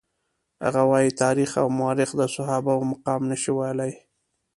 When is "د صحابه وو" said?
2.17-2.89